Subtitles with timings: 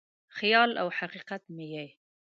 [0.37, 1.85] خیال او حقیقت مې یې